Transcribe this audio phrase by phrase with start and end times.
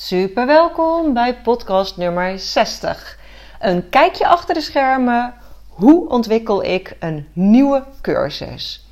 [0.00, 3.18] Super welkom bij podcast nummer 60.
[3.60, 5.34] Een kijkje achter de schermen.
[5.68, 8.86] Hoe ontwikkel ik een nieuwe cursus?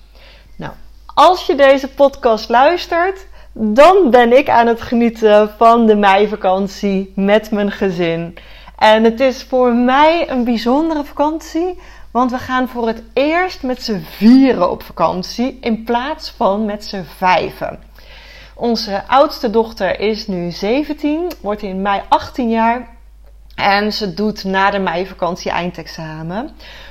[0.56, 0.72] Nou,
[1.14, 7.50] als je deze podcast luistert, dan ben ik aan het genieten van de meivakantie met
[7.50, 8.38] mijn gezin.
[8.78, 13.82] En het is voor mij een bijzondere vakantie, want we gaan voor het eerst met
[13.82, 17.85] z'n vieren op vakantie in plaats van met z'n vijven.
[18.58, 22.88] Onze oudste dochter is nu 17, wordt in mei 18 jaar.
[23.54, 26.50] En ze doet na de meivakantie eindexamen.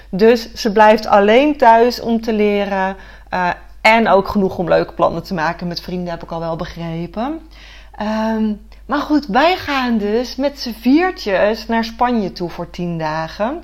[0.10, 2.96] Dus ze blijft alleen thuis om te leren.
[3.34, 3.50] Uh,
[3.82, 7.42] en ook genoeg om leuke plannen te maken met vrienden, heb ik al wel begrepen.
[8.02, 13.64] Um, maar goed, wij gaan dus met z'n viertjes naar Spanje toe voor 10 dagen.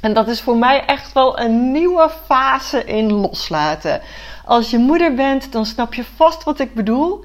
[0.00, 4.00] En dat is voor mij echt wel een nieuwe fase in loslaten.
[4.50, 7.24] Als je moeder bent, dan snap je vast wat ik bedoel.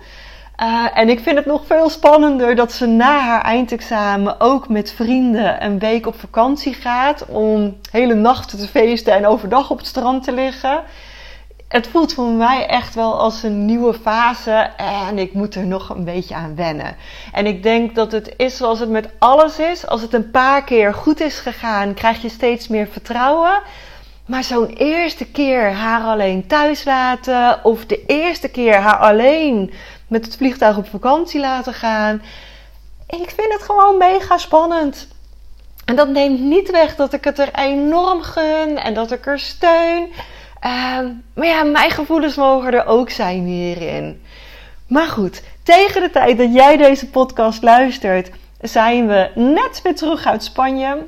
[0.61, 4.91] Uh, en ik vind het nog veel spannender dat ze na haar eindexamen ook met
[4.91, 7.25] vrienden een week op vakantie gaat.
[7.25, 10.83] Om hele nachten te feesten en overdag op het strand te liggen.
[11.67, 14.69] Het voelt voor mij echt wel als een nieuwe fase
[15.07, 16.95] en ik moet er nog een beetje aan wennen.
[17.31, 19.87] En ik denk dat het is zoals het met alles is.
[19.87, 23.61] Als het een paar keer goed is gegaan, krijg je steeds meer vertrouwen.
[24.25, 29.73] Maar zo'n eerste keer haar alleen thuis laten, of de eerste keer haar alleen
[30.07, 32.21] met het vliegtuig op vakantie laten gaan.
[33.07, 35.07] Ik vind het gewoon mega spannend.
[35.85, 39.39] En dat neemt niet weg dat ik het er enorm gun en dat ik er
[39.39, 40.07] steun.
[40.65, 40.99] Uh,
[41.33, 44.21] maar ja, mijn gevoelens mogen er ook zijn hierin.
[44.87, 48.29] Maar goed, tegen de tijd dat jij deze podcast luistert,
[48.61, 51.07] zijn we net weer terug uit Spanje.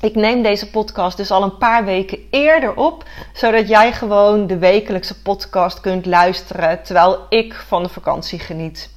[0.00, 4.58] Ik neem deze podcast dus al een paar weken eerder op, zodat jij gewoon de
[4.58, 8.90] wekelijkse podcast kunt luisteren terwijl ik van de vakantie geniet.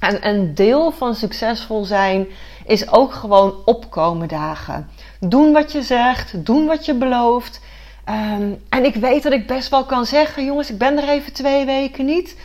[0.00, 2.26] En een deel van succesvol zijn
[2.66, 4.88] is ook gewoon opkomen dagen.
[5.20, 7.60] Doen wat je zegt, doen wat je belooft.
[8.08, 11.32] Um, en ik weet dat ik best wel kan zeggen, jongens, ik ben er even
[11.32, 12.36] twee weken niet.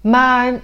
[0.00, 0.60] Maar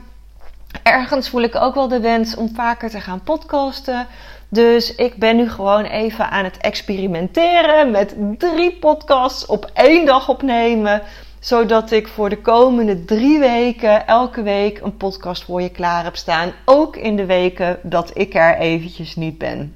[0.82, 4.06] ergens voel ik ook wel de wens om vaker te gaan podcasten.
[4.48, 10.28] Dus ik ben nu gewoon even aan het experimenteren met drie podcasts op één dag
[10.28, 11.03] opnemen.
[11.41, 16.16] Zodat ik voor de komende drie weken elke week een podcast voor je klaar heb
[16.16, 16.53] staan.
[16.64, 19.75] Ook in de weken dat ik er eventjes niet ben.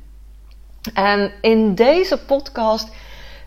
[0.94, 2.88] En in deze podcast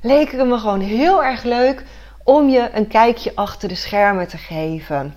[0.01, 1.83] leek het me gewoon heel erg leuk
[2.23, 5.13] om je een kijkje achter de schermen te geven.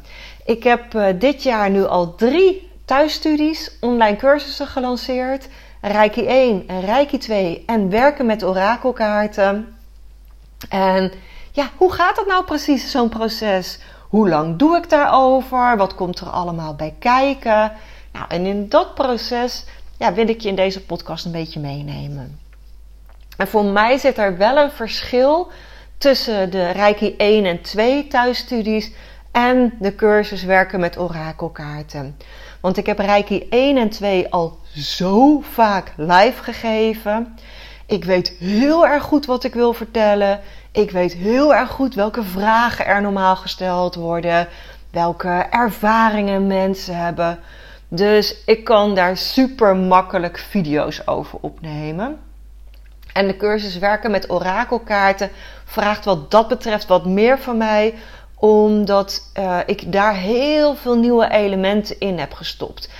[0.51, 5.49] Ik heb uh, dit jaar nu al drie thuisstudies, online cursussen gelanceerd.
[5.81, 9.77] Reiki 1 en Reiki 2 en werken met orakelkaarten.
[10.69, 11.13] En
[11.53, 13.79] ja, hoe gaat dat nou precies, zo'n proces?
[14.09, 15.77] Hoe lang doe ik daarover?
[15.77, 17.73] Wat komt er allemaal bij kijken?
[18.13, 19.65] Nou, en in dat proces
[19.99, 22.39] ja, wil ik je in deze podcast een beetje meenemen.
[23.37, 25.51] En voor mij zit er wel een verschil
[25.99, 28.93] tussen de Reiki 1 en 2 thuisstudies
[29.33, 32.17] en de cursus werken met orakelkaarten.
[32.61, 37.37] Want ik heb Reiki 1 en 2 al zo vaak live gegeven.
[37.87, 40.41] Ik weet heel erg goed wat ik wil vertellen.
[40.73, 44.49] Ik weet heel erg goed welke vragen er normaal gesteld worden.
[44.91, 47.39] Welke ervaringen mensen hebben.
[47.89, 52.19] Dus ik kan daar super makkelijk video's over opnemen.
[53.13, 55.31] En de cursus werken met orakelkaarten
[55.65, 57.95] vraagt wat dat betreft wat meer van mij,
[58.41, 62.91] omdat uh, ik daar heel veel nieuwe elementen in heb gestopt.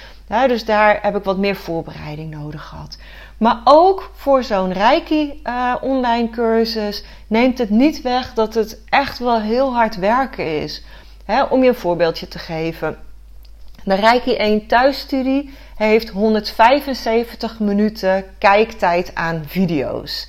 [0.47, 2.99] Dus daar heb ik wat meer voorbereiding nodig gehad.
[3.39, 9.19] Maar ook voor zo'n Reiki uh, online cursus neemt het niet weg dat het echt
[9.19, 10.85] wel heel hard werken is.
[11.51, 12.99] om je een voorbeeldje te geven.
[13.85, 20.29] De Reiki 1 thuisstudie heeft 175 minuten kijktijd aan video's.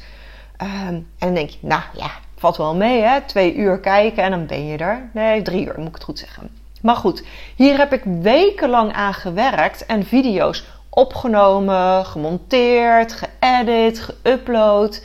[0.61, 2.11] Um, en dan denk je, nou ja,
[2.41, 3.21] valt wel mee hè.
[3.21, 5.09] Twee uur kijken en dan ben je er.
[5.13, 6.49] Nee, drie uur moet ik het goed zeggen.
[6.81, 7.23] Maar goed,
[7.55, 15.03] hier heb ik wekenlang aan gewerkt en video's opgenomen, gemonteerd, geëdit, geüpload.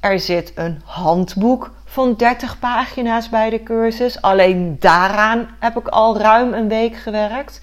[0.00, 4.22] Er zit een handboek van 30 pagina's bij de cursus.
[4.22, 7.60] Alleen daaraan heb ik al ruim een week gewerkt.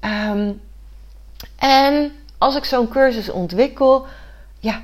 [0.00, 0.52] Ehm,
[1.58, 4.06] en als ik zo'n cursus ontwikkel,
[4.58, 4.80] ja,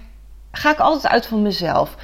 [0.53, 1.97] ga ik altijd uit van mezelf.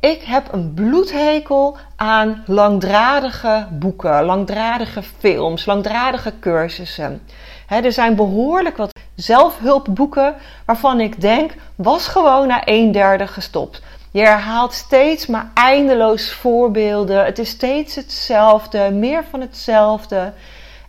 [0.00, 7.22] Ik heb een bloedhekel aan langdradige boeken, langdradige films, langdradige cursussen.
[7.68, 13.82] er zijn behoorlijk wat zelfhulpboeken waarvan ik denk, was gewoon na een derde gestopt.
[14.10, 17.24] Je herhaalt steeds maar eindeloos voorbeelden.
[17.24, 20.32] Het is steeds hetzelfde, meer van hetzelfde.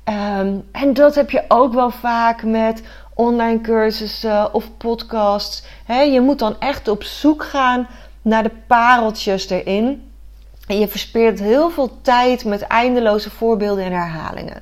[0.04, 5.64] Ehm, en dat heb je ook wel vaak met online cursussen of podcasts.
[5.88, 7.88] je moet dan echt op zoek gaan
[8.26, 10.12] naar de pareltjes erin.
[10.68, 14.62] En je verspeert heel veel tijd met eindeloze voorbeelden en herhalingen.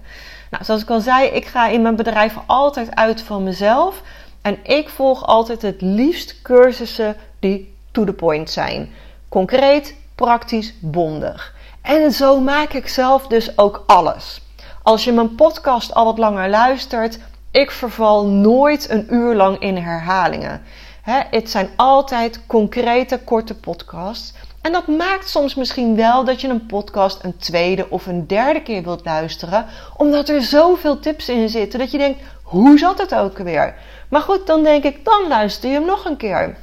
[0.50, 4.02] Nou, zoals ik al zei, ik ga in mijn bedrijf altijd uit van mezelf.
[4.42, 8.92] En ik volg altijd het liefst cursussen die to the point zijn.
[9.30, 11.56] Concreet, praktisch, bondig.
[11.82, 14.42] En zo maak ik zelf dus ook alles.
[14.82, 17.20] Als je mijn podcast al wat langer luistert,
[17.52, 20.62] ik verval nooit een uur lang in herhalingen.
[21.04, 24.34] Het zijn altijd concrete, korte podcasts.
[24.62, 28.62] En dat maakt soms misschien wel dat je een podcast een tweede of een derde
[28.62, 29.66] keer wilt luisteren,
[29.98, 33.76] omdat er zoveel tips in zitten dat je denkt: hoe zat het ook weer?
[34.10, 36.58] Maar goed, dan denk ik: dan luister je hem nog een keer.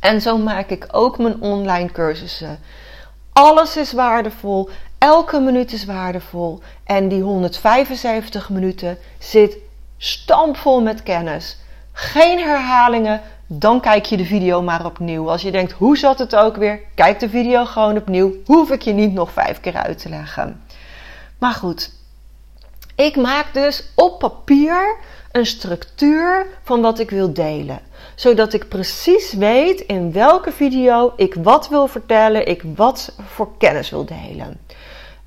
[0.00, 2.58] En zo maak ik ook mijn online cursussen.
[3.32, 4.68] Alles is waardevol,
[4.98, 9.56] elke minuut is waardevol en die 175 minuten zit
[9.96, 11.58] stampvol met kennis.
[11.92, 15.30] Geen herhalingen, dan kijk je de video maar opnieuw.
[15.30, 16.80] Als je denkt, hoe zat het ook weer?
[16.94, 18.34] Kijk de video gewoon opnieuw.
[18.44, 20.64] Hoef ik je niet nog vijf keer uit te leggen.
[21.38, 21.92] Maar goed,
[22.94, 24.96] ik maak dus op papier
[25.32, 27.80] een structuur van wat ik wil delen.
[28.14, 33.90] Zodat ik precies weet in welke video ik wat wil vertellen, ik wat voor kennis
[33.90, 34.60] wil delen.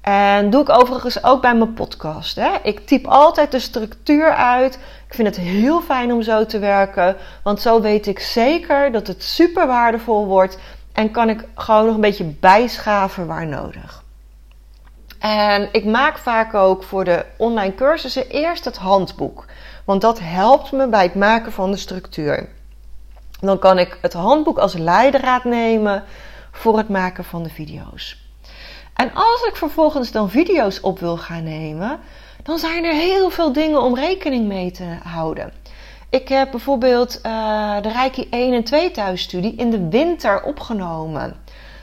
[0.02, 2.36] En doe ik overigens ook bij mijn podcast.
[2.36, 2.50] Hè?
[2.64, 4.80] Ik typ altijd de structuur uit.
[5.08, 9.08] Ik vind het heel fijn om zo te werken, want zo weet ik zeker dat
[9.08, 10.58] het super waardevol wordt
[10.94, 14.04] en kan ik gewoon nog een beetje bijschaven waar nodig.
[15.20, 19.46] En ik maak vaak ook voor de online cursussen eerst het handboek,
[19.86, 22.50] want dat helpt me bij het maken van de structuur.
[23.40, 26.04] Dan kan ik het handboek als leidraad nemen
[26.52, 28.29] voor het maken van de video's.
[29.00, 32.00] En als ik vervolgens dan video's op wil gaan nemen,
[32.44, 35.54] dan zijn er heel veel dingen om rekening mee te houden.
[36.10, 41.36] Ik heb bijvoorbeeld uh, de Reiki 1 en 2 thuisstudie in de winter opgenomen.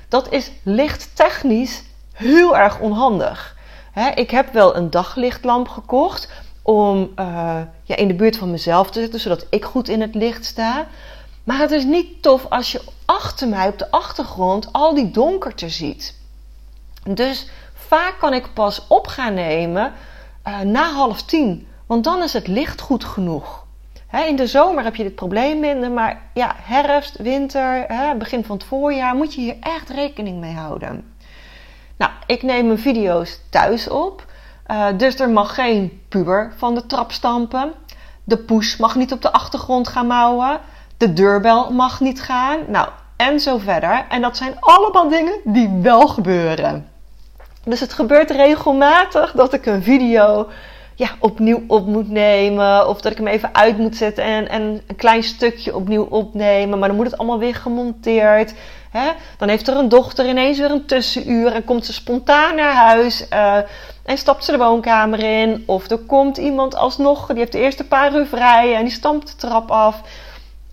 [0.09, 1.83] Dat is lichttechnisch
[2.13, 3.57] heel erg onhandig.
[4.15, 6.29] ik heb wel een daglichtlamp gekocht
[6.63, 10.15] om uh, ja, in de buurt van mezelf te zitten, zodat ik goed in het
[10.15, 10.87] licht sta.
[11.45, 15.69] Maar het is niet tof als je achter mij op de achtergrond al die donkerte
[15.69, 16.25] ziet.
[17.09, 19.93] Dus vaak kan ik pas op gaan nemen
[20.47, 23.65] uh, na half tien, want dan is het licht goed genoeg.
[24.27, 27.87] in de zomer heb je dit probleem minder, maar ja, herfst, winter,
[28.19, 31.15] begin van het voorjaar moet je hier echt rekening mee houden.
[31.97, 34.25] Nou, ik neem mijn video's thuis op,
[34.71, 37.73] uh, dus er mag geen puber van de trap stampen.
[38.25, 40.61] De push mag niet op de achtergrond gaan mouwen.
[40.97, 42.59] De deurbel mag niet gaan.
[42.69, 44.07] Nou, en zo verder.
[44.09, 46.89] En dat zijn allemaal dingen die wel gebeuren.
[47.69, 50.49] Dus het gebeurt regelmatig dat ik een video
[50.95, 52.89] ja, opnieuw op moet nemen.
[52.89, 56.79] Of dat ik hem even uit moet zetten en, en een klein stukje opnieuw opnemen.
[56.79, 58.55] Maar dan moet het allemaal weer gemonteerd.
[58.91, 59.11] Hè?
[59.39, 63.27] Dan heeft er een dochter ineens weer een tussenuur en komt ze spontaan naar huis.
[63.33, 63.57] Uh,
[64.05, 65.63] en stapt ze de woonkamer in.
[65.67, 69.27] Of er komt iemand alsnog, die heeft de eerste paar uur vrij en die stampt
[69.27, 70.01] de trap af.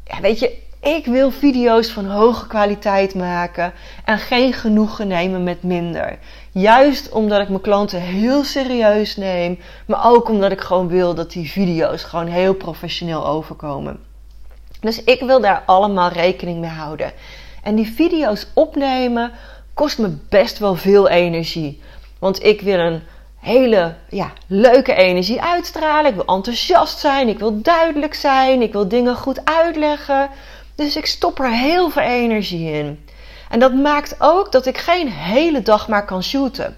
[0.05, 3.73] Ja, weet je, ik wil video's van hoge kwaliteit maken
[4.05, 6.17] en geen genoegen nemen met minder.
[6.53, 11.31] Juist omdat ik mijn klanten heel serieus neem, maar ook omdat ik gewoon wil dat
[11.31, 13.99] die video's gewoon heel professioneel overkomen.
[14.79, 17.11] Dus ik wil daar allemaal rekening mee houden.
[17.63, 19.31] En die video's opnemen
[19.73, 21.81] kost me best wel veel energie.
[22.19, 23.01] Want ik wil een
[23.39, 26.09] hele ja, leuke energie uitstralen.
[26.09, 27.27] Ik wil enthousiast zijn.
[27.27, 28.61] Ik wil duidelijk zijn.
[28.61, 30.29] Ik wil dingen goed uitleggen.
[30.75, 33.02] Dus ik stop er heel veel energie in.
[33.53, 36.75] En dat maakt ook dat ik geen hele dag maar kan shooten.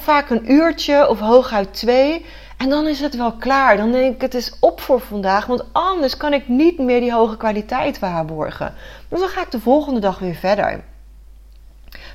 [0.00, 2.24] vaak een uurtje of hooguit twee.
[2.56, 3.76] En dan is het wel klaar.
[3.76, 5.46] Dan denk ik, het is op voor vandaag.
[5.46, 8.74] Want anders kan ik niet meer die hoge kwaliteit waarborgen.
[9.08, 10.84] Dus dan ga ik de volgende dag weer verder.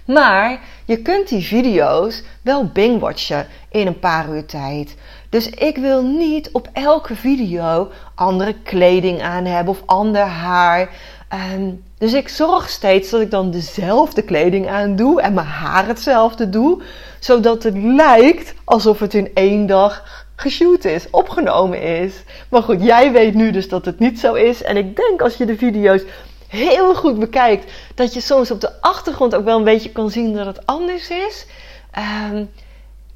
[0.06, 4.96] Maar je kunt die video's wel bingwatchen in een paar uur tijd.
[5.30, 10.90] Dus ik wil niet op elke video andere kleding aan hebben of ander haar.
[11.32, 15.88] Ehm, dus ik zorg steeds dat ik dan dezelfde kleding aan doe en mijn haar
[15.88, 16.82] hetzelfde doe,
[17.20, 22.24] zodat het lijkt alsof het in één dag geshoot is, opgenomen is.
[22.50, 24.64] Maar goed, jij weet nu dus dat het niet zo is.
[24.64, 26.02] En ik denk als je de video's
[26.48, 30.34] heel goed bekijkt, dat je soms op de achtergrond ook wel een beetje kan zien
[30.34, 31.46] dat het anders is.
[32.32, 32.50] Um,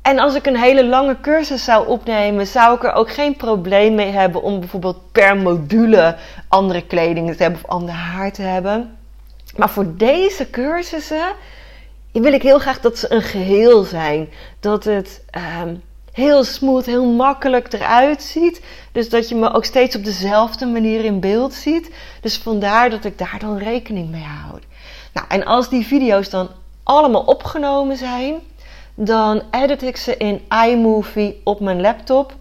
[0.06, 3.96] en als ik een hele lange cursus zou opnemen, zou ik er ook geen probleem
[3.96, 6.16] mee hebben om bijvoorbeeld per module
[6.48, 8.98] andere kleding te hebben of ander haar te hebben.
[9.56, 11.34] Maar voor deze cursussen
[12.12, 14.30] wil ik heel graag dat ze een geheel zijn.
[14.60, 15.24] Dat het
[15.62, 15.82] um,
[16.12, 18.62] heel smooth, heel makkelijk eruit ziet.
[18.92, 21.92] Dus dat je me ook steeds op dezelfde manier in beeld ziet.
[22.22, 24.64] Dus vandaar dat ik daar dan rekening mee houd.
[25.14, 26.50] Nou, en als die video's dan
[26.84, 28.42] allemaal opgenomen zijn
[28.96, 32.34] dan edit ik ze in iMovie op mijn laptop.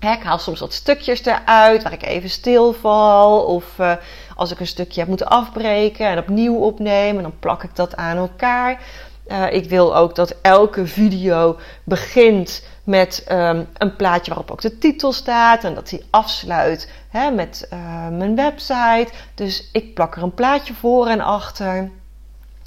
[0.00, 3.44] ik haal soms wat stukjes eruit waar ik even stilval.
[3.44, 3.92] Of uh,
[4.36, 8.16] als ik een stukje heb moeten afbreken en opnieuw opnemen, dan plak ik dat aan
[8.16, 8.82] elkaar.
[9.28, 14.78] Uh, ik wil ook dat elke video begint met um, een plaatje waarop ook de
[14.78, 15.64] titel staat.
[15.64, 16.90] En dat die afsluit
[17.32, 19.08] met uh, mijn website.
[19.34, 21.90] Dus ik plak er een plaatje voor en achter.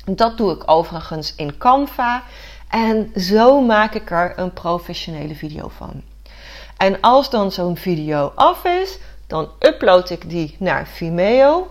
[0.05, 2.23] Dat doe ik overigens in Canva.
[2.69, 6.01] En zo maak ik er een professionele video van.
[6.77, 11.67] En als dan zo'n video af is, dan upload ik die naar Vimeo.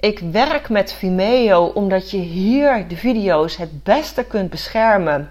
[0.00, 5.30] Ik werk met Vimeo omdat je hier de video's het beste kunt beschermen.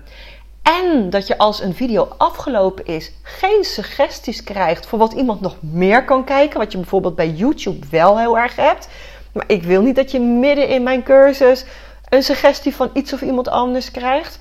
[0.61, 5.55] En dat je als een video afgelopen is, geen suggesties krijgt voor wat iemand nog
[5.59, 6.59] meer kan kijken.
[6.59, 8.87] Wat je bijvoorbeeld bij YouTube wel heel erg hebt.
[9.31, 11.65] Maar ik wil niet dat je midden in mijn cursus
[12.09, 14.39] een suggestie van iets of iemand anders krijgt.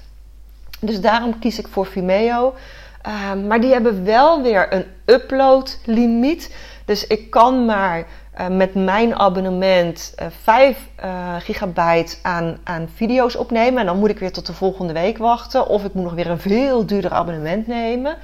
[0.87, 2.55] Dus daarom kies ik voor Vimeo.
[3.03, 6.55] Ehm, maar die hebben wel weer een upload limiet.
[6.85, 8.07] Dus ik kan maar
[8.41, 13.81] uh, met mijn abonnement uh, 5 uh, gigabyte aan, aan video's opnemen.
[13.81, 15.69] En dan moet ik weer tot de volgende week wachten.
[15.69, 18.17] Of ik moet nog weer een veel duurder abonnement nemen.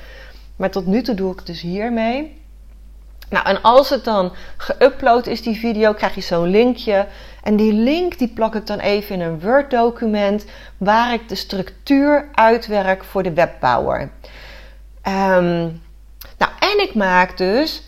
[0.56, 2.39] Maar tot nu toe doe ik het dus hiermee.
[3.30, 7.06] Nou, en als het dan geüpload is, die video, krijg je zo'n linkje.
[7.42, 10.44] En die link die plak ik dan even in een Word document
[10.76, 14.00] waar ik de structuur uitwerk voor de webbouwer.
[15.08, 15.82] Um,
[16.38, 17.82] nou, en ik maak dus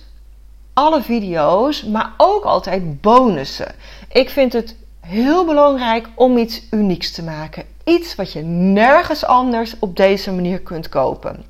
[0.73, 3.75] alle video's, maar ook altijd bonussen.
[4.09, 7.65] Ik vind het heel belangrijk om iets unieks te maken.
[7.85, 11.45] Iets wat je nergens anders op deze manier kunt kopen.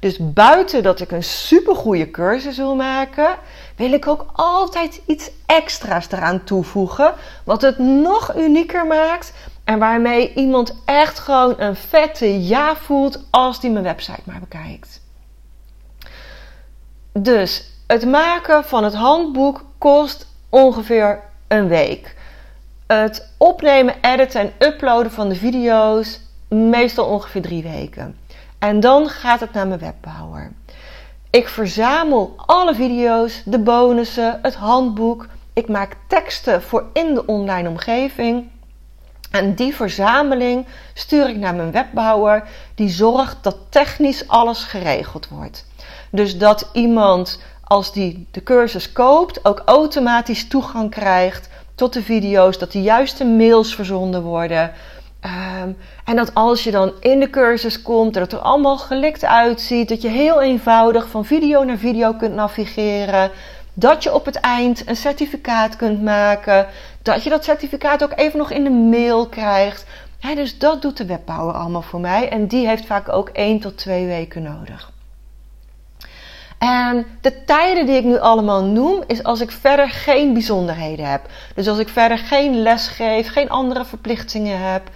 [0.00, 3.36] Dus buiten dat ik een supergoeie cursus wil maken,
[3.76, 7.14] wil ik ook altijd iets extra's eraan toevoegen.
[7.44, 9.32] Wat het nog unieker maakt
[9.64, 15.00] en waarmee iemand echt gewoon een vette ja voelt als die mijn website maar bekijkt.
[17.12, 22.16] Dus het maken van het handboek kost ongeveer een week.
[22.86, 28.18] Het opnemen, editen en uploaden van de video's meestal ongeveer drie weken.
[28.60, 30.52] En dan gaat het naar mijn webbouwer.
[31.30, 35.26] Ik verzamel alle video's, de bonussen, het handboek.
[35.52, 38.48] Ik maak teksten voor in de online omgeving.
[39.30, 45.66] En die verzameling stuur ik naar mijn webbouwer, die zorgt dat technisch alles geregeld wordt.
[46.10, 52.58] Dus dat iemand, als die de cursus koopt, ook automatisch toegang krijgt tot de video's,
[52.58, 54.72] dat de juiste mails verzonden worden.
[55.24, 59.24] Um, en dat als je dan in de cursus komt, dat het er allemaal gelikt
[59.24, 63.30] uitziet, dat je heel eenvoudig van video naar video kunt navigeren,
[63.74, 66.66] dat je op het eind een certificaat kunt maken,
[67.02, 69.86] dat je dat certificaat ook even nog in de mail krijgt.
[70.34, 73.76] dus dat doet de webbouwer allemaal voor mij en die heeft vaak ook 1 tot
[73.76, 74.92] 2 weken nodig.
[76.58, 81.26] En de tijden die ik nu allemaal noem, is als ik verder geen bijzonderheden heb.
[81.54, 84.90] Dus als ik verder geen les geef, geen andere verplichtingen heb.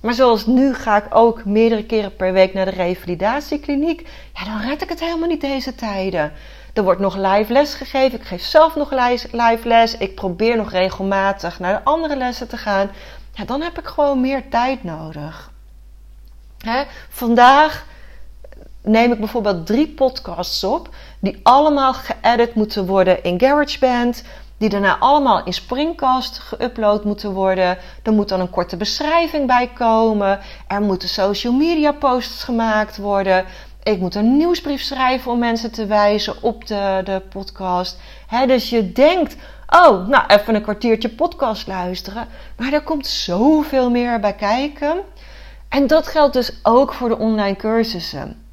[0.00, 4.08] Maar zoals nu ga ik ook meerdere keren per week naar de revalidatiekliniek.
[4.34, 6.32] Ja, dan red ik het helemaal niet deze tijden.
[6.72, 8.18] Er wordt nog live les gegeven.
[8.18, 8.90] Ik geef zelf nog
[9.30, 9.96] live les.
[9.96, 12.90] Ik probeer nog regelmatig naar de andere lessen te gaan.
[13.32, 15.50] Ja, dan heb ik gewoon meer tijd nodig.
[16.58, 16.82] Hè?
[17.08, 17.86] Vandaag
[18.82, 20.88] neem ik bijvoorbeeld drie podcasts op.
[21.18, 24.22] Die allemaal geëdit moeten worden in GarageBand
[24.60, 27.78] die daarna allemaal in Springcast geüpload moeten worden.
[28.02, 30.38] Er moet dan een korte beschrijving bij komen.
[30.68, 33.44] Er moeten social media posts gemaakt worden.
[33.82, 37.98] Ik moet een nieuwsbrief schrijven om mensen te wijzen op de, de podcast.
[38.46, 39.36] dus je denkt,
[39.68, 42.28] oh, nou even een kwartiertje podcast luisteren.
[42.56, 44.96] Maar er komt zoveel meer bij kijken.
[45.68, 48.49] En dat geldt dus ook voor de online cursussen.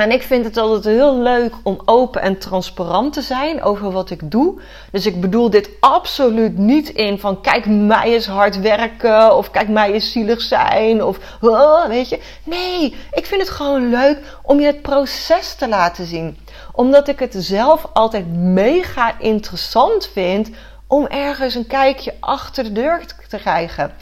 [0.00, 4.10] En ik vind het altijd heel leuk om open en transparant te zijn over wat
[4.10, 4.60] ik doe.
[4.92, 9.68] Dus ik bedoel dit absoluut niet in van kijk mij eens hard werken of kijk
[9.68, 12.20] mij eens zielig zijn of oh, weet je.
[12.44, 16.38] Nee, ik vind het gewoon leuk om je het proces te laten zien.
[16.72, 20.50] Omdat ik het zelf altijd mega interessant vind
[20.86, 23.92] om ergens een kijkje achter de deur te krijgen.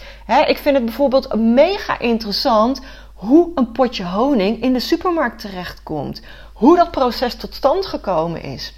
[0.46, 2.80] ik vind het bijvoorbeeld mega interessant
[3.18, 6.22] hoe een potje honing in de supermarkt terechtkomt.
[6.52, 8.74] Hoe dat proces tot stand gekomen is.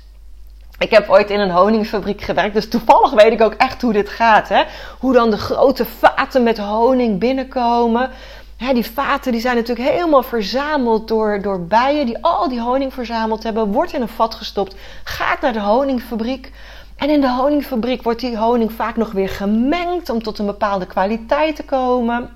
[0.78, 4.08] Ik heb ooit in een honingfabriek gewerkt, dus toevallig weet ik ook echt hoe dit
[4.08, 4.48] gaat.
[4.48, 4.62] Hè?
[4.98, 8.10] Hoe dan de grote vaten met honing binnenkomen.
[8.72, 13.42] die vaten die zijn natuurlijk helemaal verzameld door, door bijen die al die honing verzameld
[13.42, 13.72] hebben.
[13.72, 16.52] Wordt in een vat gestopt, gaat naar de honingfabriek.
[16.96, 20.86] En in de honingfabriek wordt die honing vaak nog weer gemengd om tot een bepaalde
[20.86, 22.30] kwaliteit te komen.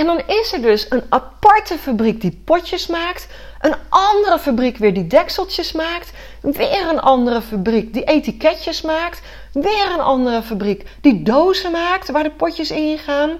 [0.00, 3.28] En dan is er dus een aparte fabriek die potjes maakt,
[3.60, 9.20] een andere fabriek weer die dekseltjes maakt, weer een andere fabriek die etiketjes maakt,
[9.52, 13.30] weer een andere fabriek die dozen maakt waar de potjes in gaan.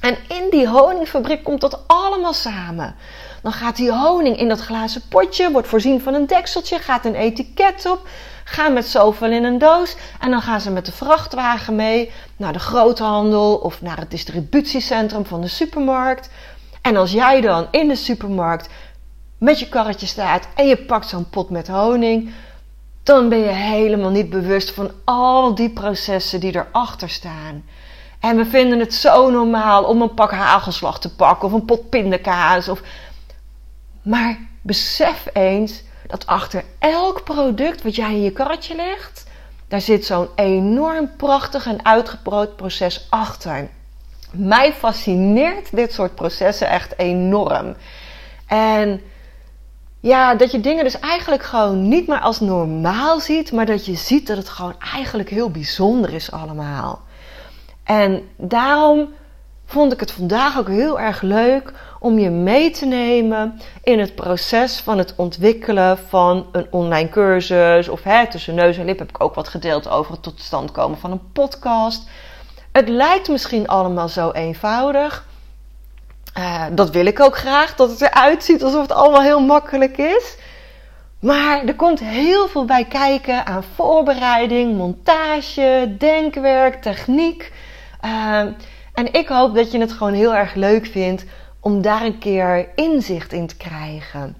[0.00, 2.96] En in die honingfabriek komt dat allemaal samen.
[3.42, 7.14] Dan gaat die honing in dat glazen potje, wordt voorzien van een dekseltje, gaat een
[7.14, 8.08] etiket op
[8.48, 12.52] gaan met zoveel in een doos en dan gaan ze met de vrachtwagen mee naar
[12.52, 16.30] de groothandel of naar het distributiecentrum van de supermarkt.
[16.82, 18.68] En als jij dan in de supermarkt
[19.38, 22.32] met je karretje staat en je pakt zo'n pot met honing,
[23.02, 27.64] dan ben je helemaal niet bewust van al die processen die erachter staan.
[28.20, 31.90] En we vinden het zo normaal om een pak hagelslag te pakken of een pot
[31.90, 32.68] pindakaas.
[32.68, 32.82] Of...
[34.02, 39.26] Maar besef eens dat achter elk product wat jij in je karretje legt,
[39.68, 43.68] daar zit zo'n enorm prachtig en uitgebrood proces achter.
[44.32, 47.76] Mij fascineert dit soort processen echt enorm.
[48.46, 49.00] En
[50.00, 53.94] ja, dat je dingen dus eigenlijk gewoon niet meer als normaal ziet, maar dat je
[53.94, 57.00] ziet dat het gewoon eigenlijk heel bijzonder is allemaal.
[57.84, 59.08] En daarom
[59.64, 61.72] vond ik het vandaag ook heel erg leuk
[62.06, 67.88] om je mee te nemen in het proces van het ontwikkelen van een online cursus.
[67.88, 70.72] Of hè, tussen neus en lip heb ik ook wat gedeeld over het tot stand
[70.72, 72.08] komen van een podcast.
[72.72, 75.26] Het lijkt misschien allemaal zo eenvoudig.
[76.38, 79.96] Uh, dat wil ik ook graag, dat het eruit ziet alsof het allemaal heel makkelijk
[79.96, 80.36] is.
[81.20, 87.52] Maar er komt heel veel bij kijken aan voorbereiding, montage, denkwerk, techniek.
[88.04, 88.38] Uh,
[88.94, 91.24] en ik hoop dat je het gewoon heel erg leuk vindt
[91.66, 94.36] om daar een keer inzicht in te krijgen.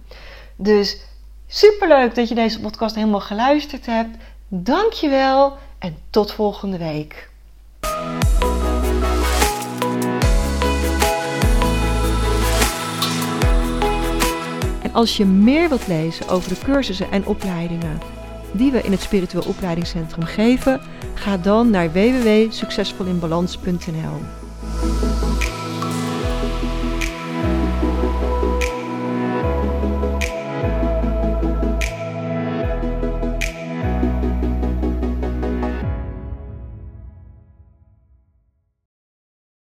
[0.56, 1.00] Dus
[1.46, 4.16] superleuk dat je deze podcast helemaal geluisterd hebt.
[4.48, 7.30] Dankjewel en tot volgende week.
[14.82, 18.00] En als je meer wilt lezen over de cursussen en opleidingen
[18.52, 20.80] die we in het Spiritueel Opleidingscentrum geven,
[21.14, 24.45] ga dan naar www.succesvolinbalans.nl.